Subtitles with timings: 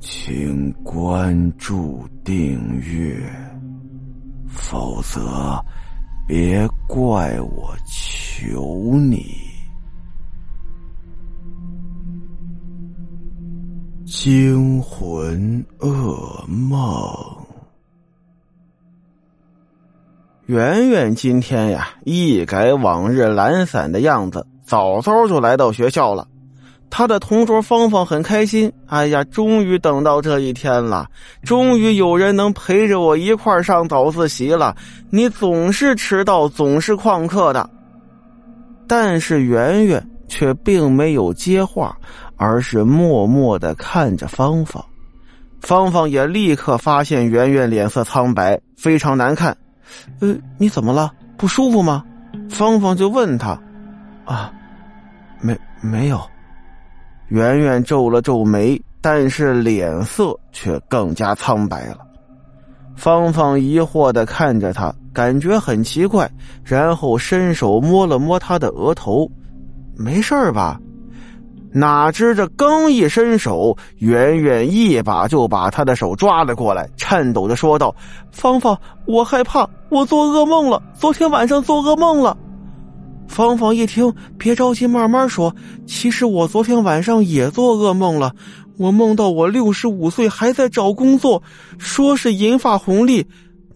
[0.00, 3.20] 请关注订阅，
[4.48, 5.62] 否则
[6.26, 9.26] 别怪我求你。
[14.06, 16.74] 惊魂噩梦。
[20.46, 26.26] 圆圆今天呀，一改往日懒散的样子，早早就来到学校了。
[26.90, 31.08] 他的同桌芳芳很开心，哎呀，终于等到这一天了，
[31.44, 34.76] 终于有人能陪着我一块上早自习了。
[35.08, 37.70] 你总是迟到，总是旷课的。
[38.88, 41.96] 但是圆圆却并没有接话，
[42.36, 44.84] 而是默默的看着芳芳。
[45.60, 49.56] 芳芳也立刻发现圆圆脸色苍白，非常难看。
[50.20, 51.12] 呃，你怎么了？
[51.36, 52.04] 不舒服吗？
[52.48, 53.50] 芳芳就问他。
[54.24, 54.52] 啊，
[55.40, 56.20] 没没有。
[57.30, 61.98] 圆圆皱了皱眉，但是脸色却更加苍白了。
[62.96, 66.28] 芳芳疑惑的看着他，感觉很奇怪，
[66.64, 69.30] 然后伸手摸了摸他的额头，
[69.96, 70.80] 没事吧？
[71.72, 77.94] 哪知这刚一伸手，圆圆一把就把他的手抓了过来，颤抖的说道
[78.32, 82.36] ：“芳芳，我害怕，我做噩梦了，昨天晚上做噩梦了。”
[83.30, 85.54] 芳芳一听，别着急，慢慢说。
[85.86, 88.34] 其实我昨天晚上也做噩梦了，
[88.76, 91.40] 我梦到我六十五岁还在找工作，
[91.78, 93.24] 说是银发红利，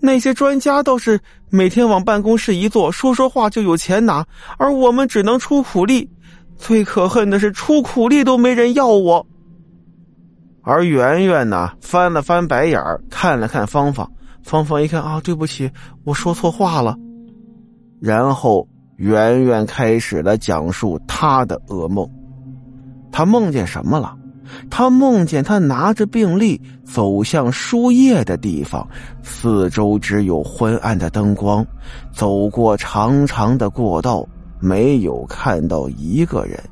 [0.00, 4.26] 那些专家倒是每天往办公室一坐，说说话就有钱拿，
[4.58, 6.10] 而我们只能出苦力。
[6.58, 9.24] 最可恨的是，出苦力都没人要我。
[10.62, 14.10] 而圆圆呢，翻了翻白眼儿，看了看芳芳。
[14.42, 15.70] 芳芳一看啊，对不起，
[16.02, 16.96] 我说错话了。
[18.00, 18.68] 然后。
[18.96, 22.08] 圆圆开始了讲述他的噩梦，
[23.10, 24.16] 他梦见什么了？
[24.70, 28.86] 他梦见他拿着病历走向输液的地方，
[29.22, 31.66] 四周只有昏暗的灯光，
[32.12, 34.24] 走过长长的过道，
[34.60, 36.62] 没有看到一个人。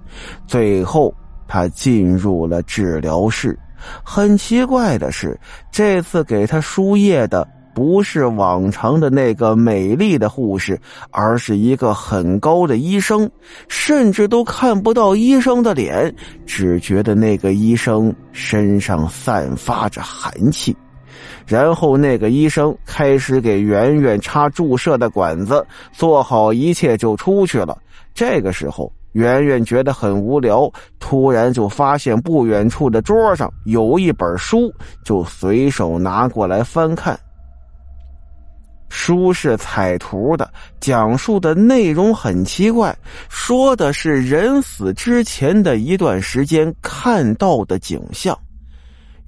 [0.46, 1.12] 最后，
[1.48, 3.58] 他进入了治疗室。
[4.04, 5.36] 很奇怪的是，
[5.72, 7.48] 这次给他输液的。
[7.74, 10.78] 不是往常的那个美丽的护士，
[11.10, 13.30] 而是一个很高的医生，
[13.68, 20.76] 甚至都看不到医生的脸，只觉得那个医生身上散发着寒气。
[21.46, 27.76] 然后那个医生开始给圆圆插注射的管子，做好一切就出去了。
[28.14, 34.72] 这个时候，圆圆觉得很无聊，突然就发现不远处的桌上有一本书，
[35.04, 37.18] 就随手拿过来翻看。
[38.94, 42.94] 书是彩图的，讲述的内容很奇怪，
[43.30, 48.38] 说的是人死之前的一段时间看到的景象。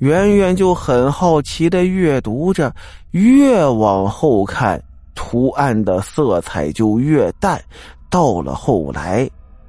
[0.00, 2.70] 圆圆就很好奇的阅读着，
[3.12, 4.80] 越往后看，
[5.14, 7.58] 图案的色彩就越淡，
[8.10, 9.26] 到了后来，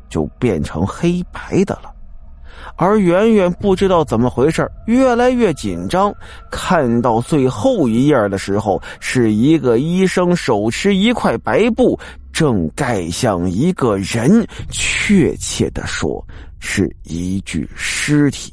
[0.10, 1.95] 就变成黑白的了。
[2.76, 6.14] 而圆圆不知道怎么回事越来越紧张。
[6.52, 12.00] 看到最后一页的时候，是一个医生手持一块白布，
[12.34, 16.26] 正盖向一个人，确切的说，
[16.60, 18.52] 是一具尸体。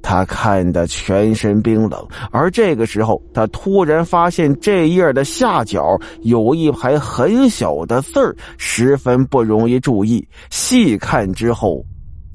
[0.00, 10.26] 他看得全身冰冷，而这个时候，他突然发现这页的下角有一排很小的字儿，十分不容易注意。
[10.50, 11.84] 细看之后。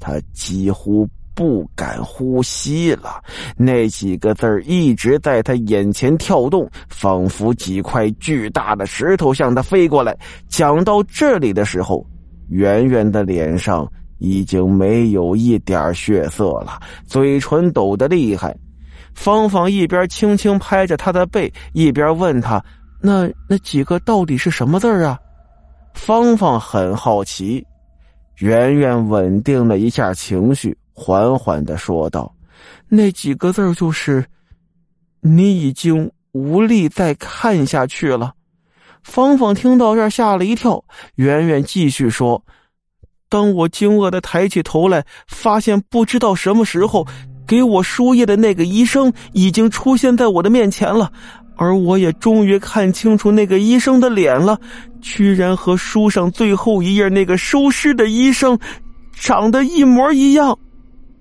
[0.04, 3.22] 他几乎不敢呼吸了，
[3.56, 10.14] 那几个字一直在他眼前跳动，仿佛几块巨大的石头向他飞过来。
[10.46, 12.06] 讲到这里的时候，
[12.50, 18.54] 圆圆的脸上已经没有一点血色了，嘴唇抖得厉害。
[19.14, 22.62] 芳芳一边轻轻拍着他的背，一边问他
[23.00, 25.18] ：“那那几个到底是什么字啊？”
[25.94, 27.64] 芳芳很好奇。
[28.38, 32.34] 圆圆稳定了一下情绪，缓缓的说道
[32.88, 34.24] ：“那几个字就是，
[35.20, 38.34] 你已经无力再看下去了。”
[39.04, 40.82] 芳芳听到这儿吓了一跳。
[41.16, 42.42] 圆圆继续说
[43.28, 47.06] ：“当我惊愕的抬起头来，发现不知道什么时候
[47.46, 51.12] 给我输液的那个医生已经出现在我的面前了。”
[51.56, 54.58] 而我也终于看清楚那个医生的脸了，
[55.00, 58.58] 居然和书上最后一页那个收尸的医生
[59.12, 60.58] 长得一模一样。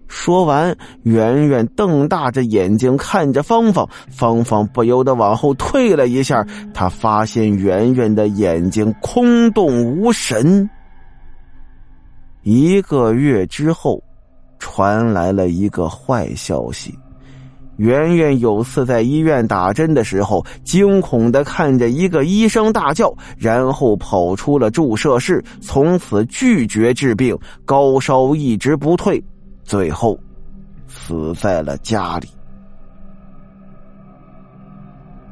[0.08, 6.46] 说完，圆圆瞪大着眼睛看着芳芳，芳芳不由得往后退了一下。
[6.72, 10.70] 她发现圆圆的眼睛空洞无神。
[12.44, 14.04] 一个月之后，
[14.60, 16.94] 传来了一个坏消息。
[17.78, 29.24] 圆圆有次在医院打针的时候，惊恐的看着一个医生大叫，然后跑出了注射室，从此拒绝治病，高烧一直不退，
[29.64, 30.20] 最后
[30.88, 32.28] 死在了家里。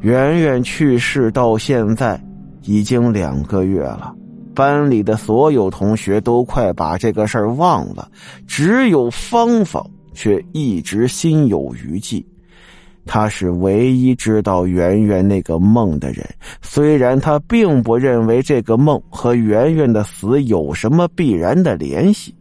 [0.01, 2.19] 圆圆去世到现在
[2.63, 4.11] 已经两个月了，
[4.55, 8.09] 班里的所有同学都快把这个事儿忘了，
[8.47, 12.25] 只有芳芳却一直心有余悸。
[13.05, 16.23] 他是唯一知道圆圆那个梦的人，
[16.61, 22.35] 虽然他并不认为这个梦和圆圆的死有什么必然的联系。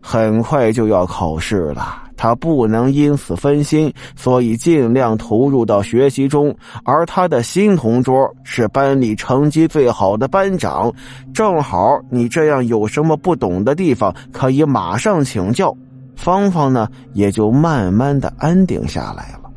[0.00, 6.54] 很快就要考试了，他不能因此分心，所以尽量投入到学习中。
[6.84, 10.90] 而他的新同桌是班里成绩最好的班长，
[11.34, 15.76] 正好你这样有什么不懂的地方，可以马上请教。
[16.18, 19.48] 芳芳呢，也就慢慢的安定下来了。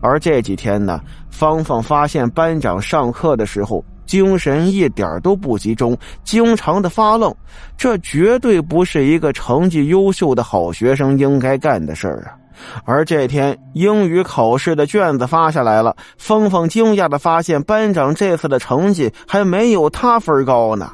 [0.00, 1.00] 而这几天呢，
[1.30, 7.34] 芳芳发现班长上课的时候精神一点都不集中，经常的发愣，
[7.76, 12.38] 这绝对不是一个成绩优秀的好学生应该干的事儿啊！
[12.84, 20.92] 而这天英语考试的卷子发下来了，芳芳惊讶的发现班长这次的成绩还没有他分高呢。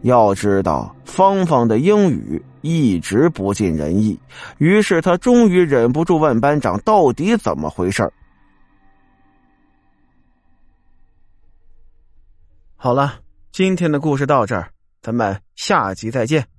[0.00, 2.42] 要知道，芳芳的英语。
[2.62, 4.18] 一直不尽人意，
[4.58, 8.10] 于是他终于忍不住问班长：“到底怎么回事？”
[12.76, 13.20] 好了，
[13.52, 14.72] 今天的故事到这儿，
[15.02, 16.51] 咱们下集再见。